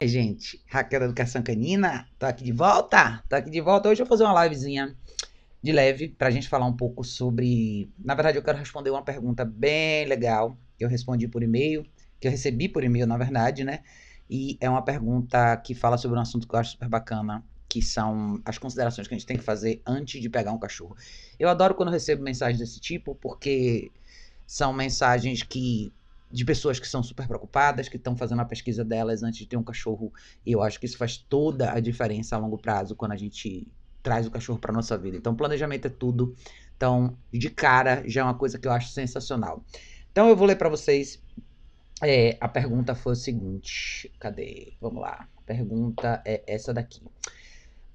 [0.00, 3.88] Oi, gente, Raquel da Educação Canina, tô aqui de volta, tô aqui de volta.
[3.88, 4.96] Hoje eu vou fazer uma livezinha
[5.60, 7.90] de leve pra gente falar um pouco sobre.
[7.98, 11.84] Na verdade, eu quero responder uma pergunta bem legal que eu respondi por e-mail,
[12.20, 13.80] que eu recebi por e-mail, na verdade, né?
[14.30, 17.82] E é uma pergunta que fala sobre um assunto que eu acho super bacana, que
[17.82, 20.96] são as considerações que a gente tem que fazer antes de pegar um cachorro.
[21.40, 23.90] Eu adoro quando eu recebo mensagens desse tipo, porque
[24.46, 25.92] são mensagens que
[26.30, 29.56] de pessoas que são super preocupadas, que estão fazendo a pesquisa delas antes de ter
[29.56, 30.12] um cachorro.
[30.44, 33.66] E eu acho que isso faz toda a diferença a longo prazo quando a gente
[34.02, 35.16] traz o cachorro para nossa vida.
[35.16, 36.34] Então, planejamento é tudo.
[36.76, 39.64] Então, de cara, já é uma coisa que eu acho sensacional.
[40.12, 41.22] Então, eu vou ler para vocês.
[42.02, 44.74] É, a pergunta foi o seguinte: cadê?
[44.80, 45.28] Vamos lá.
[45.36, 47.02] A pergunta é essa daqui.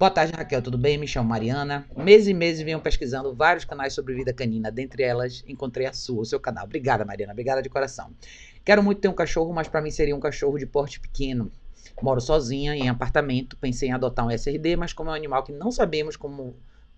[0.03, 0.97] Boa tarde, Raquel, tudo bem?
[0.97, 1.87] Me chamo Mariana.
[1.95, 4.69] Meses e meses venham pesquisando vários canais sobre vida canina.
[4.69, 6.65] Dentre elas, encontrei a sua, o seu canal.
[6.65, 7.31] Obrigada, Mariana.
[7.31, 8.11] Obrigada de coração.
[8.65, 11.49] Quero muito ter um cachorro, mas para mim seria um cachorro de porte pequeno.
[12.01, 13.55] Moro sozinha em apartamento.
[13.55, 16.53] Pensei em adotar um SRD, mas como é um animal que não sabemos como,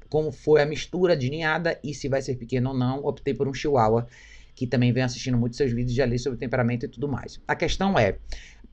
[0.09, 3.47] como foi a mistura de ninhada e se vai ser pequeno ou não, optei por
[3.47, 4.07] um chihuahua
[4.55, 7.41] que também vem assistindo muitos seus vídeos, já li sobre temperamento e tudo mais.
[7.45, 8.17] A questão é,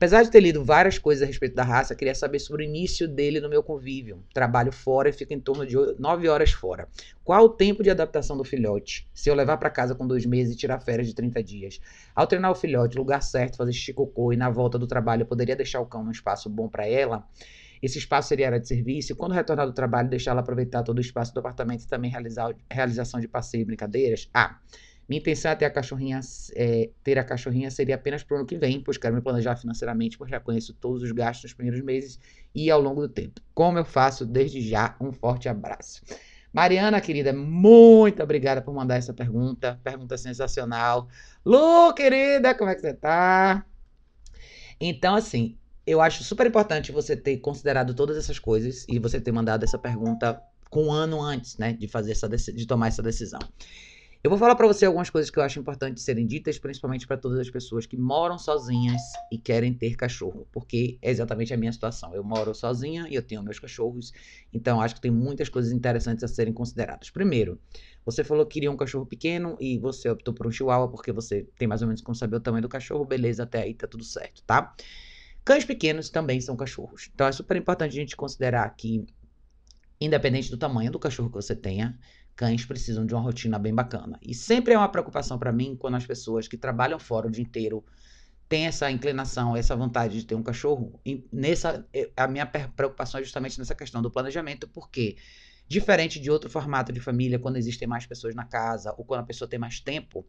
[0.03, 3.07] apesar de ter lido várias coisas a respeito da raça, queria saber sobre o início
[3.07, 4.21] dele no meu convívio.
[4.33, 6.89] Trabalho fora e fico em torno de 9 horas fora.
[7.23, 9.07] Qual o tempo de adaptação do filhote?
[9.13, 11.79] Se eu levar para casa com dois meses e tirar férias de 30 dias.
[12.13, 15.25] Ao treinar o filhote, lugar certo, fazer xixi cocô e na volta do trabalho eu
[15.25, 17.25] poderia deixar o cão num espaço bom para ela?
[17.81, 21.01] Esse espaço seria área de serviço quando retornar do trabalho, deixar ela aproveitar todo o
[21.01, 24.29] espaço do apartamento e também realizar realização de passeio e brincadeiras?
[24.33, 24.59] Ah,
[25.07, 26.19] minha intenção é ter a cachorrinha,
[26.55, 29.55] é, ter a cachorrinha seria apenas para o ano que vem, pois quero me planejar
[29.55, 32.19] financeiramente, pois já conheço todos os gastos nos primeiros meses
[32.55, 33.41] e ao longo do tempo.
[33.53, 36.01] Como eu faço desde já, um forte abraço.
[36.53, 39.79] Mariana, querida, muito obrigada por mandar essa pergunta.
[39.83, 41.07] Pergunta sensacional.
[41.43, 43.65] Lu, querida, como é que você tá?
[44.79, 49.31] Então, assim, eu acho super importante você ter considerado todas essas coisas e você ter
[49.31, 53.39] mandado essa pergunta com um ano antes, né, de fazer essa de tomar essa decisão.
[54.23, 57.17] Eu vou falar para você algumas coisas que eu acho importante serem ditas, principalmente para
[57.17, 61.73] todas as pessoas que moram sozinhas e querem ter cachorro, porque é exatamente a minha
[61.73, 62.15] situação.
[62.15, 64.13] Eu moro sozinha e eu tenho meus cachorros,
[64.53, 67.09] então acho que tem muitas coisas interessantes a serem consideradas.
[67.09, 67.59] Primeiro,
[68.05, 71.45] você falou que queria um cachorro pequeno e você optou por um chihuahua porque você
[71.57, 74.05] tem mais ou menos como saber o tamanho do cachorro, beleza, até aí tá tudo
[74.05, 74.73] certo, tá?
[75.43, 77.09] Cães pequenos também são cachorros.
[77.13, 79.05] Então é super importante a gente considerar que,
[80.05, 81.97] independente do tamanho do cachorro que você tenha,
[82.35, 84.19] cães precisam de uma rotina bem bacana.
[84.21, 87.43] E sempre é uma preocupação para mim quando as pessoas que trabalham fora o dia
[87.43, 87.83] inteiro
[88.49, 90.99] têm essa inclinação, essa vontade de ter um cachorro.
[91.05, 95.15] E nessa, a minha preocupação é justamente nessa questão do planejamento, porque
[95.67, 99.25] diferente de outro formato de família, quando existem mais pessoas na casa ou quando a
[99.25, 100.25] pessoa tem mais tempo,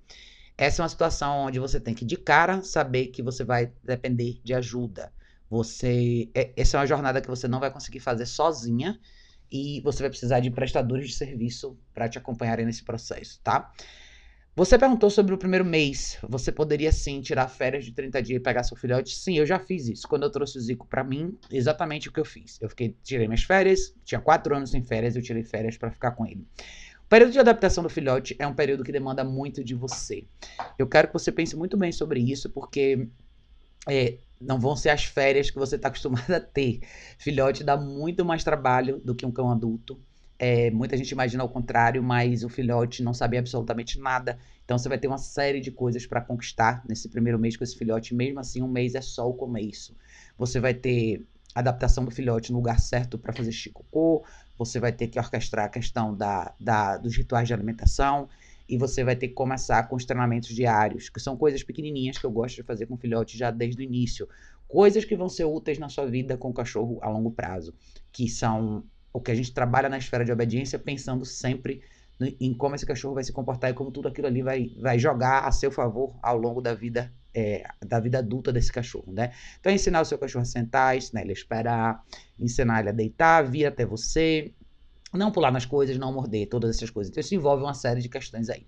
[0.56, 4.40] essa é uma situação onde você tem que de cara saber que você vai depender
[4.44, 5.12] de ajuda.
[5.50, 8.98] Você, é, essa é uma jornada que você não vai conseguir fazer sozinha
[9.54, 13.72] e você vai precisar de prestadores de serviço para te acompanharem nesse processo, tá?
[14.56, 16.18] Você perguntou sobre o primeiro mês.
[16.28, 19.14] Você poderia sim tirar férias de 30 dias e pegar seu filhote?
[19.14, 20.08] Sim, eu já fiz isso.
[20.08, 22.60] Quando eu trouxe o Zico para mim, exatamente o que eu fiz.
[22.60, 26.12] Eu fiquei, tirei minhas férias, tinha quatro anos sem férias, eu tirei férias para ficar
[26.12, 26.44] com ele.
[27.04, 30.24] O período de adaptação do filhote é um período que demanda muito de você.
[30.76, 33.08] Eu quero que você pense muito bem sobre isso, porque
[33.88, 36.80] é, não vão ser as férias que você está acostumado a ter.
[37.18, 40.00] Filhote dá muito mais trabalho do que um cão adulto.
[40.38, 44.38] É, muita gente imagina o contrário, mas o filhote não sabe absolutamente nada.
[44.64, 47.76] Então você vai ter uma série de coisas para conquistar nesse primeiro mês com esse
[47.76, 48.14] filhote.
[48.14, 49.96] Mesmo assim, um mês é só o começo.
[50.36, 51.24] Você vai ter
[51.54, 54.24] adaptação do filhote no lugar certo para fazer xicocô.
[54.58, 58.28] Você vai ter que orquestrar a questão da, da, dos rituais de alimentação
[58.68, 62.24] e você vai ter que começar com os treinamentos diários, que são coisas pequenininhas que
[62.24, 64.28] eu gosto de fazer com o filhote já desde o início.
[64.66, 67.74] Coisas que vão ser úteis na sua vida com o cachorro a longo prazo,
[68.10, 71.82] que são o que a gente trabalha na esfera de obediência, pensando sempre
[72.40, 75.46] em como esse cachorro vai se comportar e como tudo aquilo ali vai, vai jogar
[75.46, 79.32] a seu favor ao longo da vida é, da vida adulta desse cachorro, né?
[79.58, 82.04] Então, ensinar o seu cachorro a sentar, ensinar ele a esperar,
[82.38, 84.54] ensinar ele a deitar, vir até você,
[85.18, 87.10] não pular nas coisas, não morder, todas essas coisas.
[87.10, 88.66] Então isso envolve uma série de questões aí.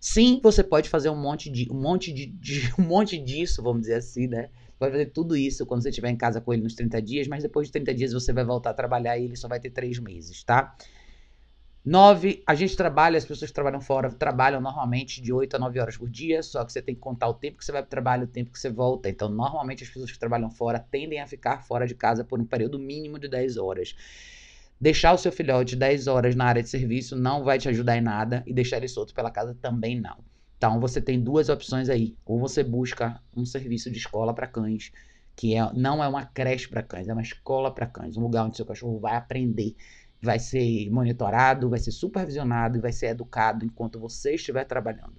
[0.00, 3.82] Sim, você pode fazer um monte de um monte de, de um monte disso, vamos
[3.82, 4.50] dizer assim, né?
[4.78, 7.42] Vai fazer tudo isso quando você estiver em casa com ele nos 30 dias, mas
[7.42, 9.98] depois de 30 dias você vai voltar a trabalhar e ele só vai ter 3
[9.98, 10.76] meses, tá?
[11.84, 15.80] 9, a gente trabalha, as pessoas que trabalham fora trabalham normalmente de 8 a 9
[15.80, 17.86] horas por dia, só que você tem que contar o tempo que você vai para
[17.86, 19.08] o trabalho, o tempo que você volta.
[19.08, 22.44] Então, normalmente as pessoas que trabalham fora tendem a ficar fora de casa por um
[22.44, 23.96] período mínimo de 10 horas.
[24.80, 28.00] Deixar o seu filhote 10 horas na área de serviço não vai te ajudar em
[28.00, 30.18] nada e deixar ele solto pela casa também não.
[30.56, 32.16] Então você tem duas opções aí.
[32.24, 34.92] Ou você busca um serviço de escola para cães
[35.34, 38.44] que é, não é uma creche para cães, é uma escola para cães, um lugar
[38.44, 39.76] onde seu cachorro vai aprender,
[40.20, 45.14] vai ser monitorado, vai ser supervisionado e vai ser educado enquanto você estiver trabalhando.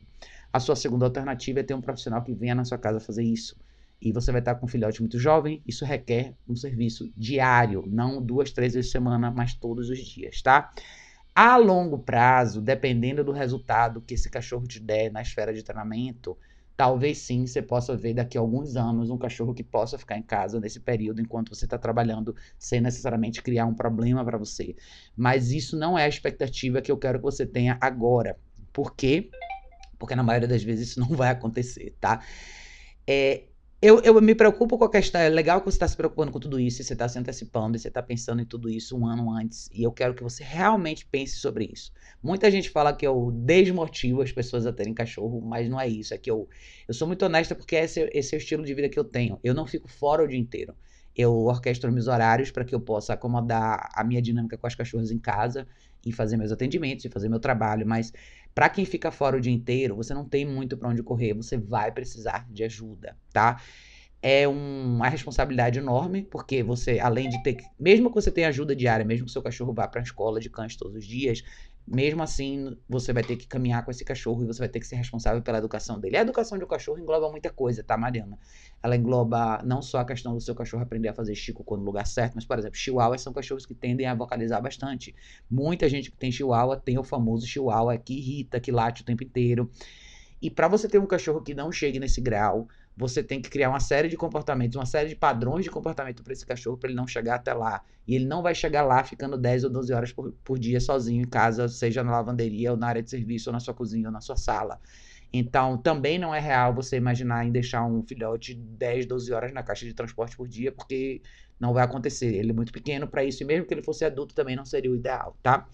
[0.51, 3.55] A sua segunda alternativa é ter um profissional que venha na sua casa fazer isso.
[4.01, 8.21] E você vai estar com um filhote muito jovem, isso requer um serviço diário, não
[8.21, 10.71] duas, três vezes por semana, mas todos os dias, tá?
[11.35, 16.37] A longo prazo, dependendo do resultado que esse cachorro te der na esfera de treinamento,
[16.79, 20.23] talvez sim você possa ver daqui a alguns anos um cachorro que possa ficar em
[20.23, 24.77] casa nesse período enquanto você está trabalhando, sem necessariamente criar um problema para você.
[25.13, 28.37] Mas isso não é a expectativa que eu quero que você tenha agora.
[28.71, 29.29] Por quê?
[29.97, 32.21] Porque na maioria das vezes isso não vai acontecer, tá?
[33.05, 33.48] É,
[33.81, 35.21] eu, eu me preocupo com a questão.
[35.21, 37.77] É legal que você está se preocupando com tudo isso, e você está se antecipando,
[37.77, 39.69] e você está pensando em tudo isso um ano antes.
[39.73, 41.91] E eu quero que você realmente pense sobre isso.
[42.21, 46.13] Muita gente fala que eu desmotivo as pessoas a terem cachorro, mas não é isso.
[46.13, 46.49] É que eu,
[46.87, 49.39] eu sou muito honesta porque esse, esse é o estilo de vida que eu tenho.
[49.41, 50.75] Eu não fico fora o dia inteiro.
[51.15, 55.11] Eu orquestro meus horários para que eu possa acomodar a minha dinâmica com as cachorras
[55.11, 55.67] em casa
[56.05, 57.85] e fazer meus atendimentos e fazer meu trabalho.
[57.85, 58.13] Mas
[58.53, 61.57] para quem fica fora o dia inteiro, você não tem muito para onde correr, você
[61.57, 63.61] vai precisar de ajuda, tá?
[64.21, 67.57] É um, uma responsabilidade enorme, porque você, além de ter.
[67.79, 70.49] Mesmo que você tenha ajuda diária, mesmo que seu cachorro vá para a escola de
[70.49, 71.41] cães todos os dias,
[71.87, 74.85] mesmo assim, você vai ter que caminhar com esse cachorro e você vai ter que
[74.85, 76.17] ser responsável pela educação dele.
[76.17, 78.37] A educação de um cachorro engloba muita coisa, tá, Mariana?
[78.81, 82.05] Ela engloba não só a questão do seu cachorro aprender a fazer chico no lugar
[82.05, 85.15] certo, mas, por exemplo, chihuahuas são cachorros que tendem a vocalizar bastante.
[85.49, 89.23] Muita gente que tem chihuahua tem o famoso chihuahua que irrita, que late o tempo
[89.23, 89.71] inteiro.
[90.41, 92.67] E para você ter um cachorro que não chegue nesse grau,
[92.99, 96.33] você tem que criar uma série de comportamentos, uma série de padrões de comportamento para
[96.33, 97.81] esse cachorro para ele não chegar até lá.
[98.05, 101.21] E ele não vai chegar lá ficando 10 ou 12 horas por, por dia sozinho
[101.21, 104.11] em casa, seja na lavanderia ou na área de serviço, ou na sua cozinha ou
[104.11, 104.81] na sua sala.
[105.31, 109.63] Então, também não é real você imaginar em deixar um filhote 10, 12 horas na
[109.63, 111.21] caixa de transporte por dia, porque
[111.57, 112.35] não vai acontecer.
[112.35, 114.91] Ele é muito pequeno para isso, e mesmo que ele fosse adulto, também não seria
[114.91, 115.69] o ideal, tá?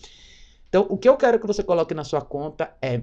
[0.70, 3.02] Então, o que eu quero que você coloque na sua conta é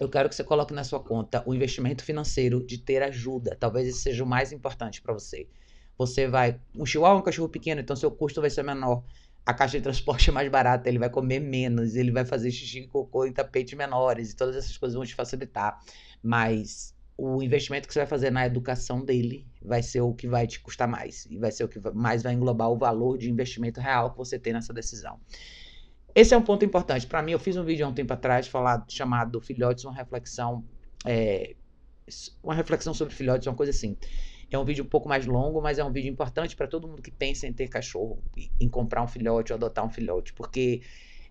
[0.00, 3.56] eu quero que você coloque na sua conta o investimento financeiro de ter ajuda.
[3.58, 5.46] Talvez esse seja o mais importante para você.
[5.96, 6.60] Você vai.
[6.74, 9.04] Um chihuahua é um cachorro pequeno, então seu custo vai ser menor.
[9.46, 12.80] A caixa de transporte é mais barata, ele vai comer menos, ele vai fazer xixi
[12.80, 15.78] e cocô em tapetes menores, e todas essas coisas vão te facilitar.
[16.22, 20.48] Mas o investimento que você vai fazer na educação dele vai ser o que vai
[20.48, 21.26] te custar mais.
[21.30, 24.38] E vai ser o que mais vai englobar o valor de investimento real que você
[24.38, 25.20] tem nessa decisão.
[26.14, 27.06] Esse é um ponto importante.
[27.06, 30.64] Para mim, eu fiz um vídeo há um tempo atrás falado, chamado Filhotes, uma reflexão.
[31.04, 31.56] É,
[32.42, 33.96] uma reflexão sobre filhotes, uma coisa assim.
[34.50, 37.02] É um vídeo um pouco mais longo, mas é um vídeo importante para todo mundo
[37.02, 38.22] que pensa em ter cachorro,
[38.60, 40.82] em comprar um filhote ou adotar um filhote, porque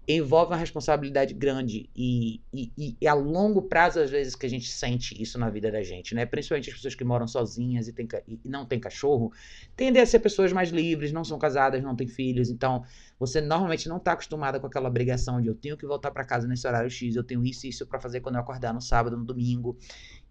[0.07, 4.67] envolve uma responsabilidade grande e, e, e, a longo prazo, às vezes, que a gente
[4.67, 6.25] sente isso na vida da gente, né?
[6.25, 9.31] Principalmente as pessoas que moram sozinhas e, tem, e não têm cachorro,
[9.77, 12.83] tendem a ser pessoas mais livres, não são casadas, não têm filhos, então
[13.17, 16.47] você normalmente não está acostumada com aquela obrigação de eu tenho que voltar para casa
[16.47, 19.15] nesse horário X, eu tenho isso e isso para fazer quando eu acordar no sábado,
[19.15, 19.77] no domingo.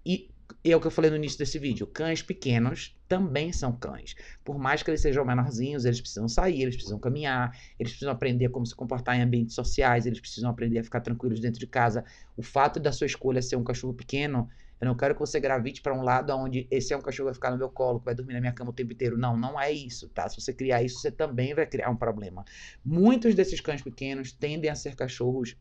[0.04, 0.28] E
[0.64, 1.86] é o que eu falei no início desse vídeo.
[1.86, 4.14] Cães pequenos também são cães.
[4.44, 8.48] Por mais que eles sejam menorzinhos, eles precisam sair, eles precisam caminhar, eles precisam aprender
[8.48, 12.04] como se comportar em ambientes sociais, eles precisam aprender a ficar tranquilos dentro de casa.
[12.36, 14.48] O fato da sua escolha ser um cachorro pequeno,
[14.80, 17.32] eu não quero que você gravite para um lado onde esse é um cachorro que
[17.32, 19.16] vai ficar no meu colo, que vai dormir na minha cama o tempo inteiro.
[19.16, 20.28] Não, não é isso, tá?
[20.28, 22.44] Se você criar isso, você também vai criar um problema.
[22.84, 25.56] Muitos desses cães pequenos tendem a ser cachorros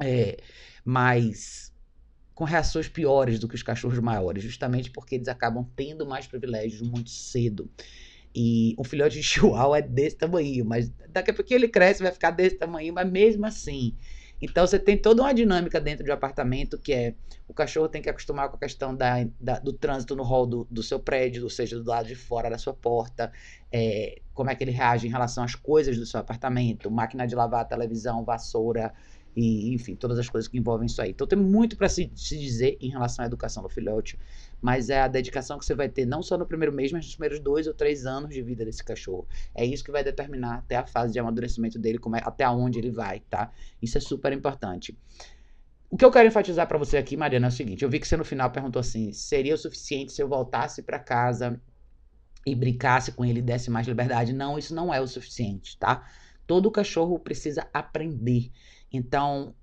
[0.00, 0.36] é,
[0.84, 1.74] mais
[2.36, 6.82] com reações piores do que os cachorros maiores, justamente porque eles acabam tendo mais privilégios
[6.82, 7.68] muito cedo.
[8.34, 12.12] E um filhote de chihuahua é desse tamanho, mas daqui a pouquinho ele cresce, vai
[12.12, 13.96] ficar desse tamanho, mas mesmo assim.
[14.40, 17.14] Então você tem toda uma dinâmica dentro de um apartamento que é
[17.48, 20.66] o cachorro tem que acostumar com a questão da, da do trânsito no hall do,
[20.70, 23.32] do, seu prédio, ou seja, do lado de fora da sua porta,
[23.72, 27.34] é, como é que ele reage em relação às coisas do seu apartamento, máquina de
[27.34, 28.92] lavar, televisão, vassoura,
[29.36, 31.10] e enfim, todas as coisas que envolvem isso aí.
[31.10, 34.18] Então tem muito para se, se, dizer em relação à educação do filhote,
[34.62, 37.14] mas é a dedicação que você vai ter não só no primeiro mês, mas nos
[37.14, 39.28] primeiros dois ou três anos de vida desse cachorro.
[39.54, 42.78] É isso que vai determinar até a fase de amadurecimento dele, como é, até onde
[42.78, 43.52] ele vai, tá?
[43.82, 44.96] Isso é super importante.
[45.90, 48.08] O que eu quero enfatizar para você aqui, Mariana, é o seguinte: eu vi que
[48.08, 51.60] você no final perguntou assim: seria o suficiente se eu voltasse para casa
[52.46, 54.32] e brincasse com ele desse mais liberdade?
[54.32, 56.08] Não, isso não é o suficiente, tá?
[56.46, 58.50] Todo cachorro precisa aprender.
[58.92, 59.54] Então,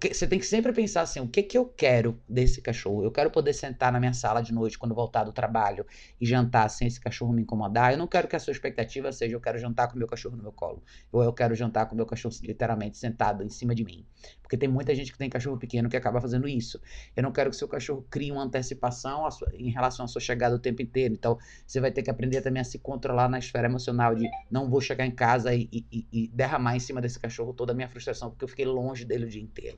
[0.00, 3.02] você tem que sempre pensar assim: o que, que eu quero desse cachorro?
[3.04, 5.84] Eu quero poder sentar na minha sala de noite quando voltar do trabalho
[6.20, 7.92] e jantar sem esse cachorro me incomodar.
[7.92, 10.42] Eu não quero que a sua expectativa seja: eu quero jantar com meu cachorro no
[10.42, 10.82] meu colo.
[11.10, 14.06] Ou eu quero jantar com meu cachorro literalmente sentado em cima de mim.
[14.42, 16.80] Porque tem muita gente que tem cachorro pequeno que acaba fazendo isso.
[17.16, 20.54] Eu não quero que seu cachorro crie uma antecipação sua, em relação à sua chegada
[20.54, 21.14] o tempo inteiro.
[21.14, 24.68] Então, você vai ter que aprender também a se controlar na esfera emocional de não
[24.68, 27.88] vou chegar em casa e, e, e derramar em cima desse cachorro toda a minha
[27.88, 29.71] frustração porque eu fiquei longe dele o dia inteiro.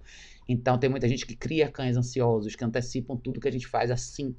[0.49, 3.91] Então, tem muita gente que cria cães ansiosos, que antecipam tudo que a gente faz
[3.91, 4.35] assim.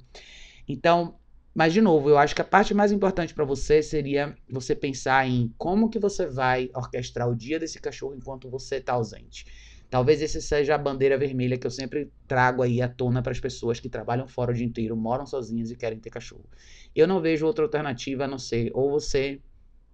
[0.68, 1.18] Então,
[1.56, 5.26] mas de novo, eu acho que a parte mais importante para você seria você pensar
[5.26, 9.46] em como que você vai orquestrar o dia desse cachorro enquanto você está ausente.
[9.88, 13.40] Talvez esse seja a bandeira vermelha que eu sempre trago aí à tona para as
[13.40, 16.44] pessoas que trabalham fora o dia inteiro, moram sozinhas e querem ter cachorro.
[16.94, 19.40] Eu não vejo outra alternativa a não ser ou você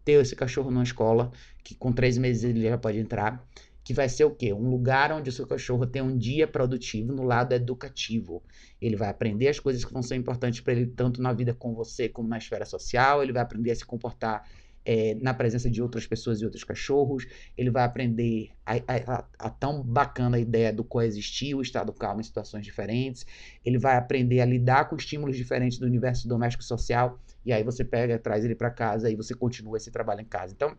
[0.04, 1.31] ter esse cachorro numa escola,
[1.62, 3.47] que com três meses ele já pode entrar,
[3.84, 4.52] que vai ser o quê?
[4.52, 8.42] Um lugar onde o seu cachorro tem um dia produtivo no lado educativo.
[8.80, 11.74] Ele vai aprender as coisas que vão ser importantes para ele, tanto na vida com
[11.74, 13.22] você como na esfera social.
[13.22, 14.44] Ele vai aprender a se comportar
[14.84, 17.26] é, na presença de outras pessoas e outros cachorros.
[17.56, 22.24] Ele vai aprender a, a, a, tão bacana ideia do coexistir, o estado calmo em
[22.24, 23.26] situações diferentes.
[23.64, 27.20] Ele vai aprender a lidar com estímulos diferentes do universo doméstico social.
[27.44, 30.52] E aí você pega, traz ele para casa e você continua esse trabalho em casa.
[30.54, 30.76] Então,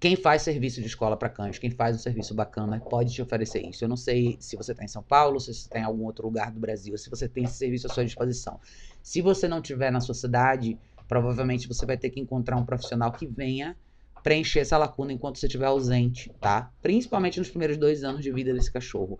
[0.00, 3.60] quem faz serviço de escola para cães, quem faz um serviço bacana, pode te oferecer
[3.68, 3.84] isso.
[3.84, 6.24] Eu não sei se você está em São Paulo, se você está em algum outro
[6.24, 8.58] lugar do Brasil, se você tem esse serviço à sua disposição.
[9.02, 13.12] Se você não tiver na sua cidade, provavelmente você vai ter que encontrar um profissional
[13.12, 13.76] que venha
[14.22, 16.72] preencher essa lacuna enquanto você estiver ausente, tá?
[16.80, 19.18] Principalmente nos primeiros dois anos de vida desse cachorro.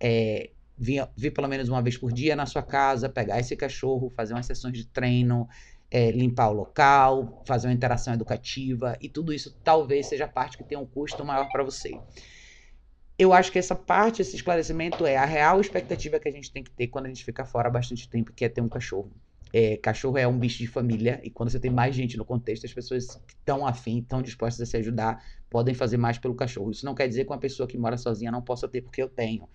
[0.00, 4.10] É, vir, vir pelo menos uma vez por dia na sua casa, pegar esse cachorro,
[4.10, 5.48] fazer umas sessões de treino,
[5.92, 10.56] é, limpar o local, fazer uma interação educativa e tudo isso talvez seja a parte
[10.56, 12.00] que tenha um custo maior para você.
[13.18, 16.64] Eu acho que essa parte, esse esclarecimento é a real expectativa que a gente tem
[16.64, 19.12] que ter quando a gente fica fora bastante tempo, que é ter um cachorro.
[19.52, 22.64] É, cachorro é um bicho de família e quando você tem mais gente no contexto,
[22.64, 26.70] as pessoas que estão afim, estão dispostas a se ajudar, podem fazer mais pelo cachorro.
[26.70, 29.10] Isso não quer dizer que uma pessoa que mora sozinha não possa ter, porque eu
[29.10, 29.46] tenho.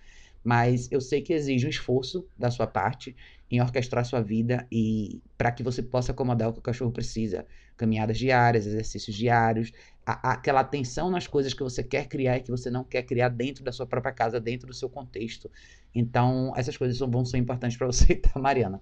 [0.44, 3.16] Mas eu sei que exige um esforço da sua parte
[3.50, 7.46] em orquestrar sua vida e para que você possa acomodar o que o cachorro precisa.
[7.76, 9.72] Caminhadas diárias, exercícios diários,
[10.04, 13.02] a, a, aquela atenção nas coisas que você quer criar e que você não quer
[13.02, 15.50] criar dentro da sua própria casa, dentro do seu contexto.
[15.94, 18.80] Então, essas coisas são, vão ser importantes para você, tá, Mariana?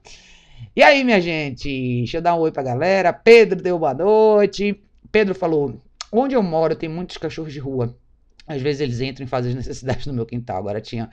[0.75, 1.69] E aí, minha gente?
[1.69, 3.13] Deixa eu dar um oi pra galera.
[3.13, 4.83] Pedro deu boa noite.
[5.13, 5.81] Pedro falou:
[6.11, 7.97] onde eu moro tem muitos cachorros de rua.
[8.47, 10.59] Às vezes eles entram e fazem as necessidades no meu quintal.
[10.59, 11.11] Agora tinha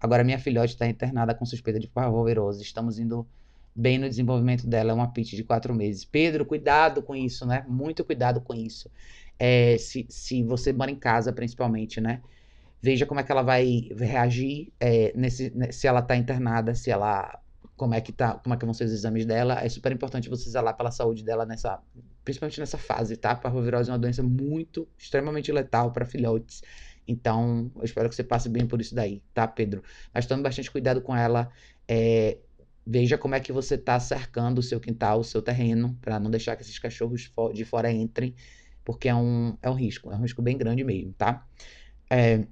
[0.00, 2.62] Agora, minha filhote está internada com suspeita de parvovirose.
[2.62, 3.26] Estamos indo
[3.74, 4.92] bem no desenvolvimento dela.
[4.92, 6.04] É uma pit de quatro meses.
[6.04, 7.64] Pedro, cuidado com isso, né?
[7.68, 8.90] Muito cuidado com isso.
[9.38, 12.20] É, se, se você mora em casa, principalmente, né?
[12.80, 16.90] Veja como é que ela vai reagir é, nesse, né, se ela está internada, se
[16.90, 17.40] ela
[17.76, 19.60] como é que tá, como é que vão ser os exames dela.
[19.60, 21.80] É super importante você zelar pela saúde dela nessa,
[22.24, 23.34] principalmente nessa fase, tá?
[23.34, 26.62] Parvovirose é uma doença muito, extremamente letal para filhotes.
[27.06, 29.82] Então, eu espero que você passe bem por isso daí, tá, Pedro?
[30.12, 31.50] Mas tome bastante cuidado com ela.
[31.86, 32.38] É,
[32.86, 36.30] veja como é que você está cercando o seu quintal, o seu terreno, para não
[36.30, 38.34] deixar que esses cachorros de fora entrem,
[38.84, 41.46] porque é um, é um risco, é um risco bem grande mesmo, tá?
[42.10, 42.44] É,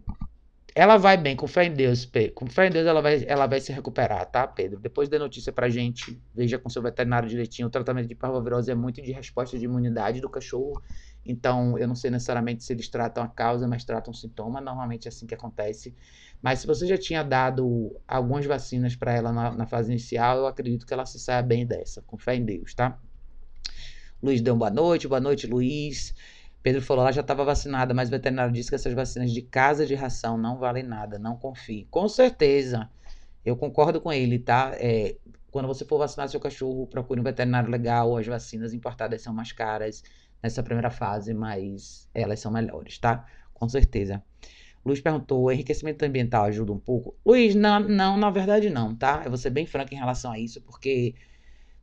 [0.74, 2.32] ela vai bem, com fé em Deus, Pedro.
[2.32, 4.80] Com fé em Deus, ela vai, ela vai se recuperar, tá, Pedro?
[4.80, 7.68] Depois dê notícia pra gente, veja com seu veterinário direitinho.
[7.68, 10.82] O tratamento de parvovirose é muito de resposta de imunidade do cachorro.
[11.24, 14.60] Então, eu não sei necessariamente se eles tratam a causa, mas tratam o sintoma.
[14.60, 15.94] Normalmente é assim que acontece.
[16.40, 20.46] Mas se você já tinha dado algumas vacinas para ela na, na, fase inicial, eu
[20.46, 22.02] acredito que ela se saia bem dessa.
[22.02, 22.98] Com fé em Deus, tá?
[24.20, 25.06] Luiz deu boa noite.
[25.06, 26.12] Boa noite, Luiz.
[26.60, 29.86] Pedro falou, ela já estava vacinada, mas o veterinário disse que essas vacinas de casa
[29.86, 31.18] de ração não valem nada.
[31.18, 31.86] Não confie.
[31.90, 32.90] Com certeza.
[33.44, 34.72] Eu concordo com ele, tá?
[34.74, 35.16] É,
[35.50, 38.16] quando você for vacinar seu cachorro, procure um veterinário legal.
[38.16, 40.02] As vacinas importadas são mais caras
[40.42, 43.26] nessa primeira fase, mas elas são melhores, tá?
[43.54, 44.22] Com certeza.
[44.84, 47.14] Luiz perguntou: enriquecimento ambiental ajuda um pouco?
[47.24, 49.22] Luiz, não, não, na verdade não, tá?
[49.24, 51.14] Eu vou ser bem franco em relação a isso, porque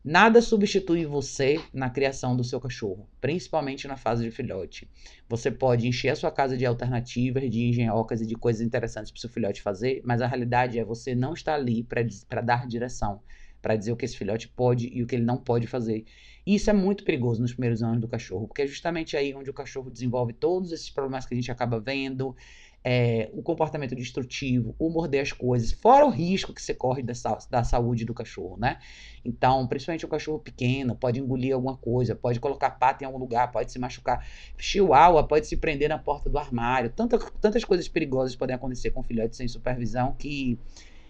[0.04, 4.90] nada substitui você na criação do seu cachorro, principalmente na fase de filhote.
[5.30, 9.18] Você pode encher a sua casa de alternativas, de engenhocas e de coisas interessantes para
[9.18, 13.22] o seu filhote fazer, mas a realidade é você não está ali para dar direção,
[13.62, 16.06] para dizer o que esse filhote pode e o que ele não pode fazer.
[16.46, 19.50] E isso é muito perigoso nos primeiros anos do cachorro, porque é justamente aí onde
[19.50, 22.36] o cachorro desenvolve todos esses problemas que a gente acaba vendo.
[22.84, 27.14] é, o comportamento destrutivo, o morder as coisas, fora o risco que você corre da,
[27.50, 28.80] da saúde do cachorro, né?
[29.24, 33.52] Então, principalmente o cachorro pequeno, pode engolir alguma coisa, pode colocar pata em algum lugar,
[33.52, 34.26] pode se machucar.
[34.58, 36.90] Chihuahua pode se prender na porta do armário.
[36.90, 40.58] Tanta, tantas coisas perigosas podem acontecer com filhotes sem supervisão que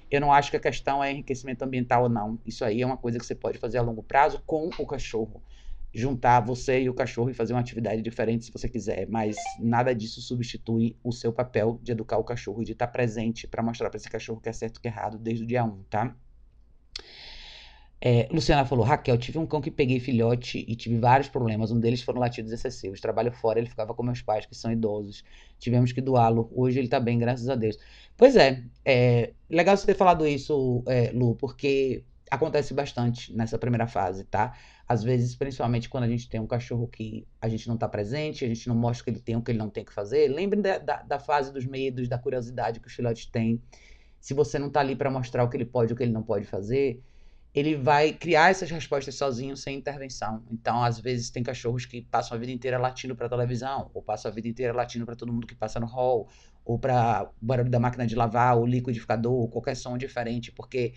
[0.09, 2.39] eu não acho que a questão é enriquecimento ambiental ou não.
[2.45, 5.41] Isso aí é uma coisa que você pode fazer a longo prazo com o cachorro
[5.93, 9.93] juntar você e o cachorro e fazer uma atividade diferente se você quiser, mas nada
[9.93, 13.89] disso substitui o seu papel de educar o cachorro e de estar presente para mostrar
[13.89, 16.15] para esse cachorro que é certo e que é errado desde o dia 1, tá?
[18.01, 21.71] É, Luciana falou, Raquel, tive um cão que peguei filhote e tive vários problemas.
[21.71, 23.01] Um deles foram latidos excessivos.
[23.01, 25.23] Trabalho fora, ele ficava com meus pais, que são idosos.
[25.59, 26.49] Tivemos que doá-lo.
[26.55, 27.77] Hoje ele tá bem, graças a Deus.
[28.15, 33.87] Pois é, é legal você ter falado isso, é, Lu, porque acontece bastante nessa primeira
[33.87, 34.55] fase, tá?
[34.87, 38.45] Às vezes, principalmente quando a gente tem um cachorro que a gente não está presente,
[38.45, 40.27] a gente não mostra o que ele tem, o que ele não tem que fazer.
[40.29, 43.61] Lembrem da, da, da fase dos medos, da curiosidade que os filhotes têm.
[44.19, 46.23] Se você não está ali para mostrar o que ele pode, o que ele não
[46.23, 47.01] pode fazer,
[47.59, 50.43] ele vai criar essas respostas sozinho, sem intervenção.
[50.51, 54.31] Então, às vezes, tem cachorros que passam a vida inteira latindo para televisão, ou passam
[54.31, 56.29] a vida inteira latindo para todo mundo que passa no hall,
[56.63, 60.93] ou para o barulho da máquina de lavar, ou liquidificador, ou qualquer som diferente, porque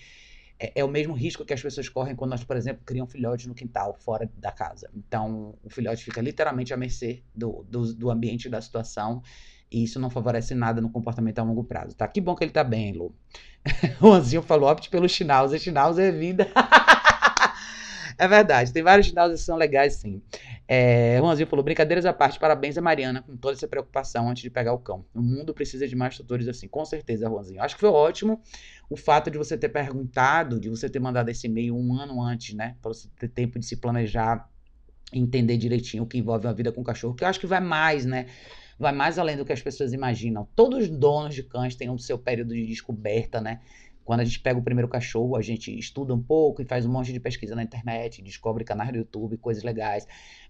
[0.58, 3.46] é, é, o mesmo risco que as pessoas correm quando nós, por exemplo, criam filhotes
[3.46, 4.88] no quintal, fora da casa.
[4.94, 9.22] Então, o filhote fica literalmente à mercê do, do, do ambiente da situação.
[9.72, 12.06] E isso não favorece nada no comportamento a longo prazo, tá?
[12.06, 13.14] Que bom que ele tá bem, Lu.
[14.00, 15.58] o Anzinho falou, opte pelo Schnauzer.
[15.58, 16.46] Schnauzer é vida.
[18.18, 20.20] é verdade, tem vários Schnauzers que são legais, sim.
[20.68, 24.50] É, Juanzinho falou: brincadeiras à parte, parabéns a Mariana com toda essa preocupação antes de
[24.50, 25.04] pegar o cão.
[25.14, 27.62] O mundo precisa de mais tutores assim, com certeza, Juanzinho.
[27.62, 28.40] Acho que foi ótimo
[28.88, 32.54] o fato de você ter perguntado, de você ter mandado esse e-mail um ano antes,
[32.54, 32.76] né?
[32.80, 34.48] Para você ter tempo de se planejar,
[35.12, 38.06] entender direitinho o que envolve uma vida com cachorro, que eu acho que vai mais,
[38.06, 38.26] né?
[38.78, 40.48] Vai mais além do que as pessoas imaginam.
[40.54, 43.60] Todos os donos de cães têm o seu período de descoberta, né?
[44.04, 46.90] Quando a gente pega o primeiro cachorro, a gente estuda um pouco e faz um
[46.90, 50.06] monte de pesquisa na internet, descobre canais do YouTube, coisas legais.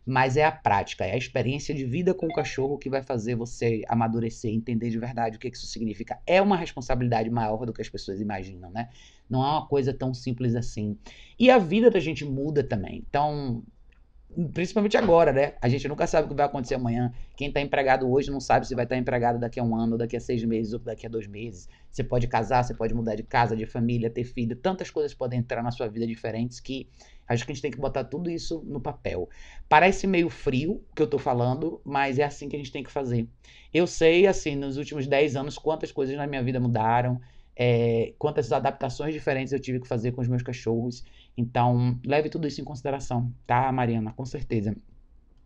[0.07, 3.35] Mas é a prática, é a experiência de vida com o cachorro que vai fazer
[3.35, 6.19] você amadurecer, entender de verdade o que isso significa.
[6.27, 8.89] É uma responsabilidade maior do que as pessoas imaginam, né?
[9.29, 10.97] Não é uma coisa tão simples assim.
[11.39, 13.05] E a vida da gente muda também.
[13.07, 13.63] Então,
[14.53, 15.55] principalmente agora, né?
[15.61, 17.13] A gente nunca sabe o que vai acontecer amanhã.
[17.37, 19.99] Quem está empregado hoje não sabe se vai estar tá empregado daqui a um ano,
[19.99, 21.69] daqui a seis meses, ou daqui a dois meses.
[21.91, 24.57] Você pode casar, você pode mudar de casa, de família, ter filho.
[24.57, 26.89] Tantas coisas podem entrar na sua vida diferentes que
[27.29, 29.29] acho que a gente tem que botar tudo isso no papel.
[29.69, 32.83] Parece meio frio o que eu estou falando, mas é assim que a gente tem
[32.83, 33.29] que fazer.
[33.73, 37.21] Eu sei, assim, nos últimos dez anos, quantas coisas na minha vida mudaram
[37.57, 41.05] é, quantas adaptações diferentes eu tive que fazer com os meus cachorros.
[41.37, 44.13] Então, leve tudo isso em consideração, tá, Mariana?
[44.13, 44.77] Com certeza.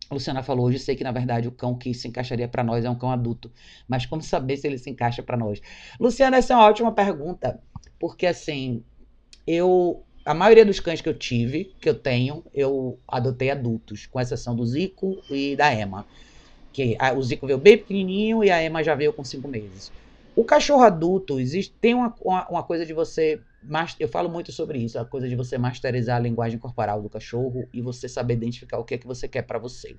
[0.09, 2.85] A Luciana falou hoje, sei que na verdade o cão que se encaixaria para nós
[2.85, 3.51] é um cão adulto,
[3.87, 5.61] mas como saber se ele se encaixa para nós?
[5.99, 7.59] Luciana, essa é uma ótima pergunta,
[7.99, 8.83] porque assim,
[9.45, 14.19] eu a maioria dos cães que eu tive, que eu tenho, eu adotei adultos, com
[14.19, 16.05] exceção do Zico e da Emma.
[16.73, 19.89] Que a, o Zico veio bem pequenininho e a Emma já veio com cinco meses.
[20.37, 23.41] O cachorro adulto, existe, tem uma, uma, uma coisa de você.
[23.99, 27.67] Eu falo muito sobre isso, a coisa de você masterizar a linguagem corporal do cachorro
[27.73, 29.97] e você saber identificar o que é que você quer para você.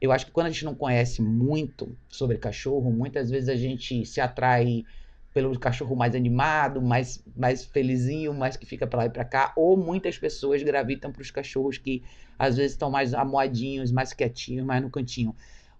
[0.00, 4.06] Eu acho que quando a gente não conhece muito sobre cachorro, muitas vezes a gente
[4.06, 4.86] se atrai
[5.34, 9.52] pelo cachorro mais animado, mais, mais felizinho, mais que fica para lá e para cá,
[9.54, 12.02] ou muitas pessoas gravitam para os cachorros que
[12.38, 15.36] às vezes estão mais amoadinhos, mais quietinhos, mais no cantinho.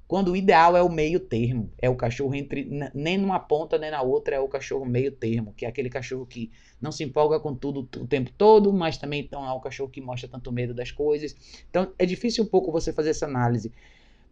[0.07, 3.91] Quando o ideal é o meio termo, é o cachorro entre nem numa ponta nem
[3.91, 7.41] na outra, é o cachorro meio termo, que é aquele cachorro que não se empolga
[7.41, 10.75] com tudo o tempo todo, mas também então é o cachorro que mostra tanto medo
[10.75, 11.35] das coisas.
[11.71, 13.73] Então é difícil um pouco você fazer essa análise.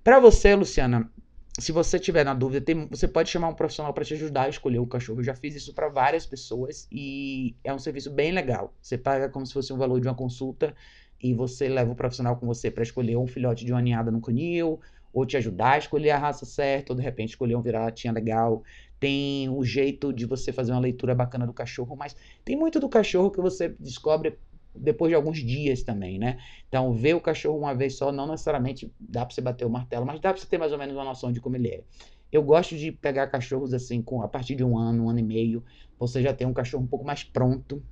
[0.04, 1.10] Para você, Luciana,
[1.58, 4.48] se você tiver na dúvida, tem, você pode chamar um profissional para te ajudar a
[4.48, 5.20] escolher o cachorro.
[5.20, 8.74] Eu já fiz isso para várias pessoas e é um serviço bem legal.
[8.80, 10.74] Você paga como se fosse um valor de uma consulta
[11.22, 14.20] e você leva o profissional com você para escolher um filhote de uma ninhada no
[14.20, 14.80] canil,
[15.12, 18.62] ou te ajudar a escolher a raça certa, ou de repente escolher um vira-latinha legal.
[18.98, 22.88] Tem o jeito de você fazer uma leitura bacana do cachorro, mas tem muito do
[22.88, 24.38] cachorro que você descobre
[24.74, 26.38] depois de alguns dias também, né?
[26.68, 30.06] Então, ver o cachorro uma vez só não necessariamente dá para você bater o martelo,
[30.06, 31.82] mas dá para você ter mais ou menos uma noção de como ele é.
[32.30, 35.22] Eu gosto de pegar cachorros assim, com a partir de um ano, um ano e
[35.22, 35.62] meio,
[35.98, 37.82] você já tem um cachorro um pouco mais pronto,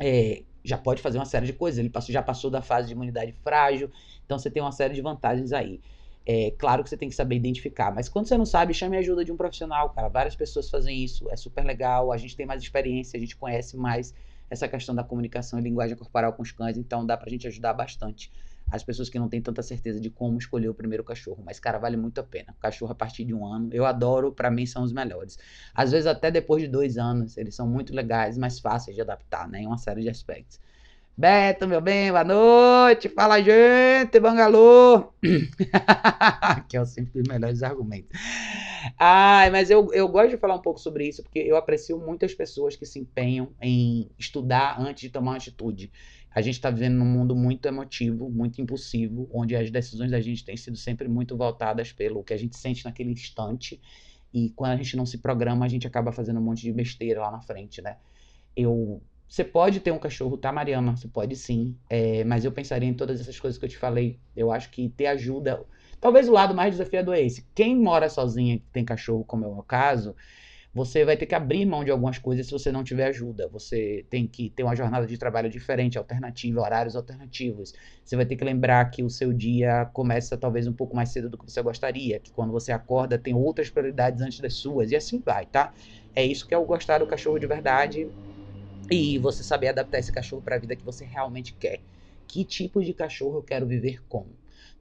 [0.00, 1.78] é, já pode fazer uma série de coisas.
[1.78, 3.90] Ele passou, já passou da fase de imunidade frágil,
[4.24, 5.80] então você tem uma série de vantagens aí.
[6.28, 9.00] É claro que você tem que saber identificar, mas quando você não sabe, chame a
[9.00, 10.08] ajuda de um profissional, cara.
[10.08, 12.10] Várias pessoas fazem isso, é super legal.
[12.12, 14.12] A gente tem mais experiência, a gente conhece mais
[14.50, 17.72] essa questão da comunicação e linguagem corporal com os cães, então dá pra gente ajudar
[17.74, 18.32] bastante
[18.68, 21.40] as pessoas que não têm tanta certeza de como escolher o primeiro cachorro.
[21.44, 22.54] Mas, cara, vale muito a pena.
[22.58, 25.38] Cachorro a partir de um ano, eu adoro, para mim são os melhores.
[25.72, 29.48] Às vezes, até depois de dois anos, eles são muito legais, mais fáceis de adaptar,
[29.48, 29.60] né?
[29.60, 30.58] Em uma série de aspectos.
[31.18, 33.08] Beto, meu bem, boa noite.
[33.08, 35.14] Fala, gente, Bangalô.
[36.68, 38.10] que é sempre dos melhores argumentos.
[38.98, 42.34] Ai, mas eu, eu gosto de falar um pouco sobre isso, porque eu aprecio muitas
[42.34, 45.90] pessoas que se empenham em estudar antes de tomar uma atitude.
[46.30, 50.44] A gente está vivendo num mundo muito emotivo, muito impulsivo, onde as decisões da gente
[50.44, 53.80] têm sido sempre muito voltadas pelo que a gente sente naquele instante.
[54.34, 57.22] E quando a gente não se programa, a gente acaba fazendo um monte de besteira
[57.22, 57.96] lá na frente, né?
[58.54, 60.96] Eu você pode ter um cachorro, tá, Mariana?
[60.96, 61.76] Você pode sim.
[61.90, 64.20] É, mas eu pensaria em todas essas coisas que eu te falei.
[64.36, 65.64] Eu acho que ter ajuda.
[66.00, 67.44] Talvez o lado mais desafiador é esse.
[67.54, 70.14] Quem mora sozinha, tem cachorro, como é o meu caso,
[70.72, 73.48] você vai ter que abrir mão de algumas coisas se você não tiver ajuda.
[73.48, 77.72] Você tem que ter uma jornada de trabalho diferente, alternativa, horários alternativos.
[78.04, 81.30] Você vai ter que lembrar que o seu dia começa talvez um pouco mais cedo
[81.30, 84.96] do que você gostaria, que quando você acorda tem outras prioridades antes das suas, e
[84.96, 85.72] assim vai, tá?
[86.14, 88.10] É isso que é o gostar do cachorro de verdade
[88.90, 91.80] e você saber adaptar esse cachorro para a vida que você realmente quer.
[92.26, 94.26] Que tipo de cachorro eu quero viver com?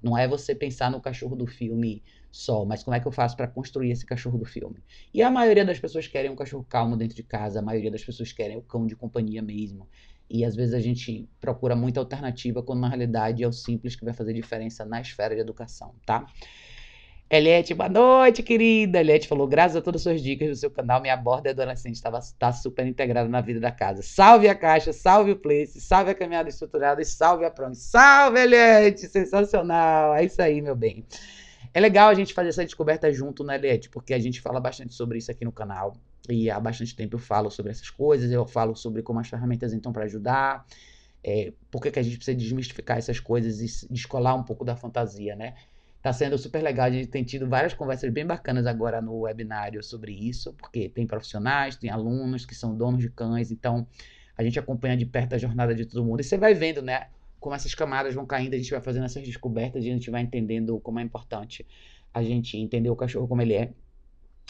[0.02, 3.36] Não é você pensar no cachorro do filme só, mas como é que eu faço
[3.36, 4.84] para construir esse cachorro do filme?
[5.13, 8.04] E a maioria das pessoas querem um cachorro calmo dentro de casa, a maioria das
[8.04, 9.88] pessoas querem o cão de companhia mesmo.
[10.30, 14.04] E às vezes a gente procura muita alternativa, quando na realidade é o simples que
[14.04, 16.26] vai fazer diferença na esfera de educação, tá?
[17.28, 19.00] Eliette, boa noite, querida.
[19.00, 22.20] Eliette falou: graças a todas as suas dicas do seu canal, minha borda adolescente estava
[22.38, 24.04] tá super integrada na vida da casa.
[24.04, 27.74] Salve a caixa, salve o place, salve a caminhada estruturada e salve a prom.
[27.74, 29.08] Salve, Eliette!
[29.08, 30.14] Sensacional!
[30.14, 31.04] É isso aí, meu bem.
[31.74, 33.90] É legal a gente fazer essa descoberta junto, né, Eliette?
[33.90, 35.98] Porque a gente fala bastante sobre isso aqui no canal.
[36.30, 39.74] E há bastante tempo eu falo sobre essas coisas, eu falo sobre como as ferramentas
[39.74, 40.64] então para ajudar.
[41.24, 45.36] É, por que, a gente precisa desmistificar essas coisas e descolar um pouco da fantasia,
[45.36, 45.56] né?
[46.06, 46.86] Tá sendo super legal.
[46.86, 51.08] A gente tem tido várias conversas bem bacanas agora no webinário sobre isso, porque tem
[51.08, 53.88] profissionais, tem alunos que são donos de cães, então
[54.38, 56.20] a gente acompanha de perto a jornada de todo mundo.
[56.20, 57.08] E você vai vendo, né?
[57.39, 60.22] Como essas camadas vão caindo, a gente vai fazendo essas descobertas e a gente vai
[60.22, 61.65] entendendo como é importante
[62.13, 63.74] a gente entender o cachorro como ele é.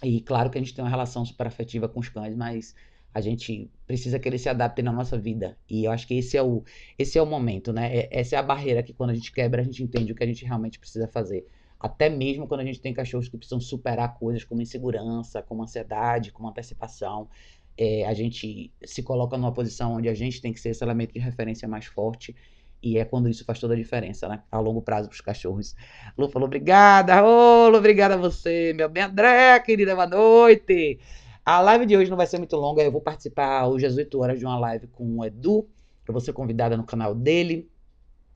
[0.03, 2.75] E claro que a gente tem uma relação super afetiva com os cães, mas
[3.15, 5.57] a gente precisa que eles se adaptem na nossa vida.
[5.69, 6.65] E eu acho que esse é o,
[6.99, 7.99] esse é o momento, né?
[7.99, 10.21] É, essa é a barreira que quando a gente quebra, a gente entende o que
[10.21, 11.47] a gente realmente precisa fazer.
[11.79, 16.33] Até mesmo quando a gente tem cachorros que precisam superar coisas como insegurança, como ansiedade,
[16.33, 17.29] como antecipação.
[17.77, 21.13] É, a gente se coloca numa posição onde a gente tem que ser esse elemento
[21.13, 22.35] de referência mais forte.
[22.83, 24.43] E é quando isso faz toda a diferença, né?
[24.51, 25.73] A longo prazo para os cachorros.
[26.17, 30.99] Lu falou, obrigada, Lu, obrigada a você, meu bem, André, querida, boa noite.
[31.45, 34.19] A live de hoje não vai ser muito longa, eu vou participar hoje às 8
[34.19, 35.69] horas de uma live com o Edu.
[36.07, 37.69] Eu vou ser convidada no canal dele.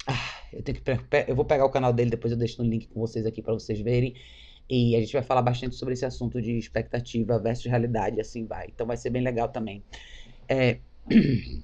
[0.05, 0.13] Ah,
[0.53, 0.91] eu, tenho que,
[1.27, 3.53] eu vou pegar o canal dele, depois eu deixo no link com vocês aqui para
[3.53, 4.13] vocês verem.
[4.69, 8.67] E a gente vai falar bastante sobre esse assunto de expectativa versus realidade, assim vai.
[8.67, 9.83] Então vai ser bem legal também.
[10.47, 10.77] É...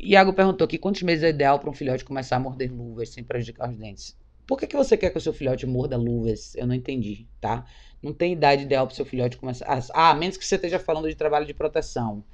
[0.00, 3.22] Iago perguntou aqui quantos meses é ideal para um filhote começar a morder luvas sem
[3.22, 4.16] prejudicar os dentes.
[4.46, 6.54] Por que, que você quer que o seu filhote morda luvas?
[6.54, 7.64] Eu não entendi, tá?
[8.02, 9.66] Não tem idade ideal para o seu filhote começar.
[9.94, 12.24] Ah, a menos que você esteja falando de trabalho de proteção.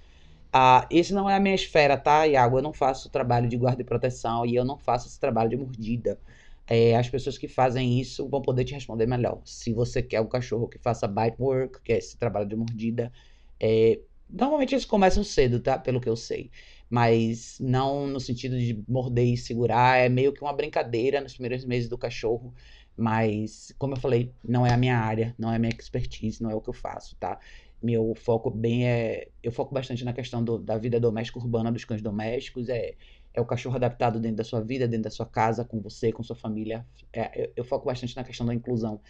[0.52, 2.58] Ah, esse não é a minha esfera, tá, Iago?
[2.58, 5.56] Eu não faço trabalho de guarda e proteção e eu não faço esse trabalho de
[5.56, 6.20] mordida.
[6.66, 9.40] É, as pessoas que fazem isso vão poder te responder melhor.
[9.44, 13.12] Se você quer um cachorro que faça bite work, que é esse trabalho de mordida,
[13.60, 15.78] é, normalmente eles começam cedo, tá?
[15.78, 16.50] Pelo que eu sei.
[16.90, 21.64] Mas não no sentido de morder e segurar, é meio que uma brincadeira nos primeiros
[21.64, 22.52] meses do cachorro.
[22.96, 26.50] Mas, como eu falei, não é a minha área, não é a minha expertise, não
[26.50, 27.38] é o que eu faço, tá?
[27.82, 29.28] Meu foco bem é.
[29.42, 32.68] Eu foco bastante na questão do, da vida doméstica urbana dos cães domésticos.
[32.68, 32.94] É,
[33.32, 36.22] é o cachorro adaptado dentro da sua vida, dentro da sua casa, com você, com
[36.22, 36.84] sua família.
[37.12, 39.00] É, eu, eu, foco bastante na questão da inclusão.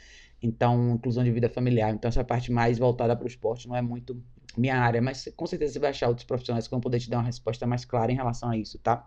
[0.42, 1.92] Então, inclusão de vida familiar.
[1.92, 4.22] Então, essa parte mais voltada para o esporte não é muito
[4.56, 7.18] minha área, mas com certeza você vai achar outros profissionais que vão poder te dar
[7.18, 9.06] uma resposta mais clara em relação a isso, tá?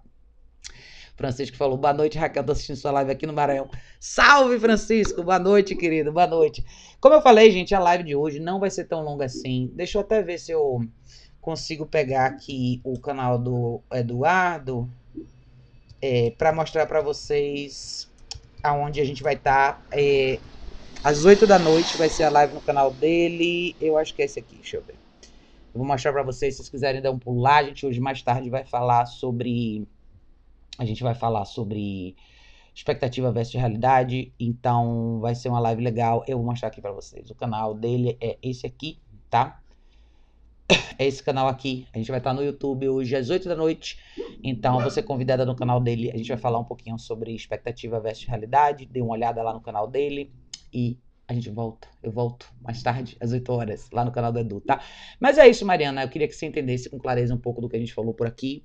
[1.16, 3.70] Francisco falou: boa noite, Raquel, tô assistindo sua live aqui no Maranhão.
[4.00, 5.24] Salve, Francisco!
[5.24, 6.66] Boa noite, querido, boa noite.
[7.00, 9.72] Como eu falei, gente, a live de hoje não vai ser tão longa assim.
[9.74, 10.80] Deixa eu até ver se eu
[11.40, 14.90] consigo pegar aqui o canal do Eduardo
[16.02, 18.10] é, para mostrar para vocês
[18.64, 19.74] aonde a gente vai estar.
[19.74, 19.82] Tá.
[19.92, 20.40] É,
[21.04, 23.76] às 8 da noite vai ser a live no canal dele.
[23.80, 25.03] Eu acho que é esse aqui, deixa eu ver.
[25.74, 27.58] Eu vou mostrar para vocês, se vocês quiserem dar um pular.
[27.58, 29.88] A gente hoje mais tarde vai falar sobre
[30.78, 32.16] a gente vai falar sobre
[32.76, 34.32] expectativa versus realidade.
[34.40, 36.24] Então vai ser uma live legal.
[36.28, 37.30] Eu vou mostrar aqui para vocês.
[37.30, 39.60] O canal dele é esse aqui, tá?
[40.98, 41.88] é esse canal aqui.
[41.94, 44.00] A gente vai estar no YouTube hoje às 8 da noite.
[44.44, 46.12] Então, você é convidada no canal dele.
[46.12, 48.86] A gente vai falar um pouquinho sobre expectativa versus realidade.
[48.86, 50.32] Dê uma olhada lá no canal dele.
[50.74, 51.88] E a gente volta.
[52.02, 54.82] Eu volto mais tarde, às 8 horas, lá no canal do Edu, tá?
[55.20, 56.04] Mas é isso, Mariana.
[56.04, 58.28] Eu queria que você entendesse com clareza um pouco do que a gente falou por
[58.28, 58.64] aqui.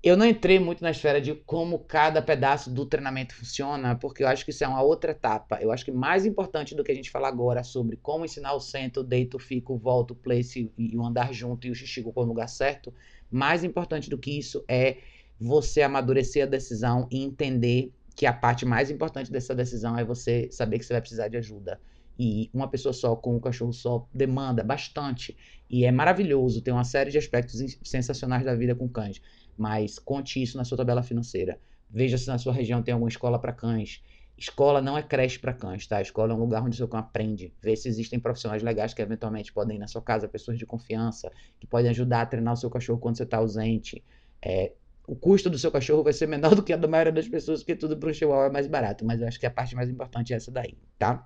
[0.00, 4.28] Eu não entrei muito na esfera de como cada pedaço do treinamento funciona, porque eu
[4.28, 5.58] acho que isso é uma outra etapa.
[5.60, 8.60] Eu acho que mais importante do que a gente falar agora sobre como ensinar o
[8.60, 12.48] centro, deito, fico, volto, place e o andar junto e o xixi com o lugar
[12.48, 12.94] certo,
[13.28, 14.98] mais importante do que isso é
[15.40, 20.48] você amadurecer a decisão e entender que a parte mais importante dessa decisão é você
[20.50, 21.80] saber que você vai precisar de ajuda.
[22.18, 25.36] E uma pessoa só com um cachorro só demanda bastante.
[25.70, 29.22] E é maravilhoso, tem uma série de aspectos sensacionais da vida com cães
[29.58, 31.60] mas conte isso na sua tabela financeira.
[31.90, 34.02] Veja se na sua região tem alguma escola para cães.
[34.36, 36.00] Escola não é creche para cães, tá?
[36.00, 37.52] Escola é um lugar onde o seu cão aprende.
[37.60, 41.32] Vê se existem profissionais legais que eventualmente podem ir na sua casa, pessoas de confiança,
[41.58, 44.04] que podem ajudar a treinar o seu cachorro quando você está ausente.
[44.40, 44.72] É,
[45.08, 47.60] o custo do seu cachorro vai ser menor do que a da maioria das pessoas,
[47.60, 49.04] porque tudo para o chihuahua é mais barato.
[49.04, 51.24] Mas eu acho que a parte mais importante é essa daí, tá?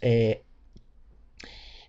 [0.00, 0.42] É,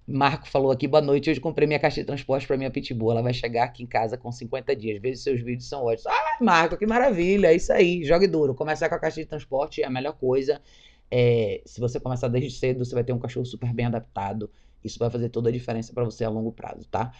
[0.08, 1.30] Marco falou aqui, boa noite.
[1.30, 3.12] Hoje comprei minha caixa de transporte para minha pitbull.
[3.12, 5.02] Ela vai chegar aqui em casa com 50 dias.
[5.02, 6.08] Veja seus vídeos são ótimos.
[6.08, 7.48] Ah, Marco, que maravilha.
[7.48, 8.04] É isso aí.
[8.06, 8.54] Jogue duro.
[8.54, 10.62] Começar com a caixa de transporte é a melhor coisa.
[11.10, 14.50] É, se você começar desde cedo, você vai ter um cachorro super bem adaptado.
[14.84, 17.12] Isso vai fazer toda a diferença para você a longo prazo, tá?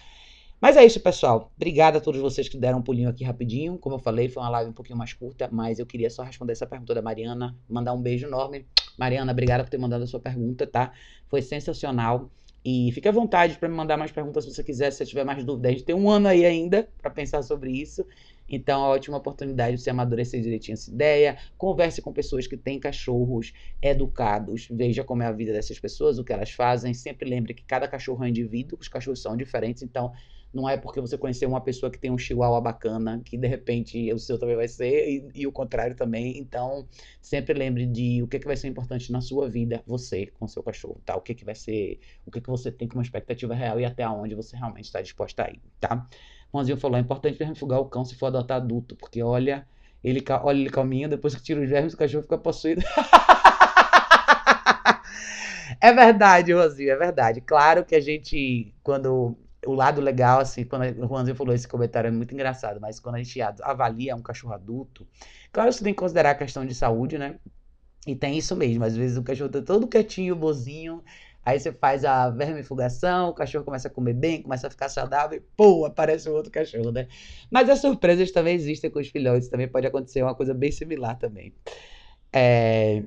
[0.59, 1.51] Mas é isso, pessoal.
[1.55, 3.77] Obrigado a todos vocês que deram um pulinho aqui rapidinho.
[3.77, 6.53] Como eu falei, foi uma live um pouquinho mais curta, mas eu queria só responder
[6.53, 7.55] essa pergunta da Mariana.
[7.69, 8.65] Mandar um beijo enorme.
[8.97, 10.93] Mariana, obrigada por ter mandado a sua pergunta, tá?
[11.27, 12.31] Foi sensacional.
[12.63, 15.23] E fique à vontade para me mandar mais perguntas se você quiser, se você tiver
[15.23, 15.69] mais dúvidas.
[15.69, 18.03] A gente tem um ano aí ainda para pensar sobre isso.
[18.49, 21.37] Então, é ótima oportunidade de você amadurecer direitinho essa ideia.
[21.57, 24.67] Converse com pessoas que têm cachorros educados.
[24.71, 26.91] Veja como é a vida dessas pessoas, o que elas fazem.
[26.93, 29.83] Sempre lembre que cada cachorro é um indivíduo, os cachorros são diferentes.
[29.83, 30.11] Então,
[30.55, 34.13] não é porque você conheceu uma pessoa que tem um chihuahua bacana que de repente
[34.13, 36.37] o seu também vai ser e, e o contrário também.
[36.37, 36.87] Então,
[37.21, 40.63] sempre lembre de o que, que vai ser importante na sua vida, você com seu
[40.63, 41.13] cachorro, tá?
[41.15, 44.07] O que, que vai ser, o que, que você tem como expectativa real e até
[44.07, 46.07] onde você realmente está disposta a ir, tá?
[46.53, 49.67] Juanzinho falou, é importante refugar o cão se for adotar adulto, porque olha,
[50.01, 52.81] ele, olha ele calminho, depois que tira os vermes, o cachorro fica possuído.
[55.81, 57.41] é verdade, Rosinho, é verdade.
[57.41, 59.35] Claro que a gente, quando
[59.65, 63.15] o lado legal, assim, quando o Juanzinho falou esse comentário, é muito engraçado, mas quando
[63.15, 65.08] a gente avalia um cachorro adulto,
[65.51, 67.39] claro você tem que considerar a questão de saúde, né?
[68.08, 71.04] E tem isso mesmo, às vezes o cachorro tá todo quietinho, bozinho,
[71.43, 75.38] aí você faz a vermifugação, o cachorro começa a comer bem, começa a ficar saudável,
[75.38, 77.08] e pô, aparece um outro cachorro, né?
[77.49, 81.17] Mas as surpresas também existem com os filhotes, também pode acontecer uma coisa bem similar
[81.17, 81.54] também.
[82.32, 83.04] É...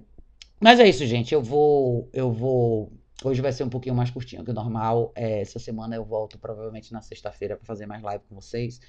[0.60, 2.92] Mas é isso, gente, eu vou, eu vou
[3.24, 5.12] Hoje vai ser um pouquinho mais curtinho que o normal.
[5.14, 8.80] É, essa semana eu volto provavelmente na sexta-feira para fazer mais live com vocês.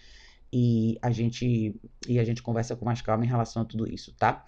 [0.53, 1.75] E a gente
[2.07, 4.45] e a gente conversa com mais calma em relação a tudo isso, tá?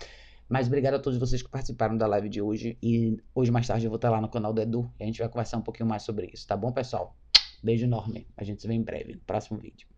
[0.47, 2.77] Mas obrigado a todos vocês que participaram da live de hoje.
[2.81, 5.19] E hoje mais tarde eu vou estar lá no canal do Edu e a gente
[5.19, 7.15] vai conversar um pouquinho mais sobre isso, tá bom, pessoal?
[7.63, 8.27] Beijo enorme.
[8.37, 9.90] A gente se vê em breve no próximo vídeo.